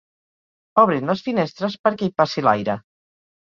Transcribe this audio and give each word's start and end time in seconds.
Obrin 0.83 1.11
les 1.13 1.21
finestres 1.29 1.77
perquè 1.87 2.11
hi 2.11 2.17
passi 2.23 2.47
l'aire. 2.51 2.81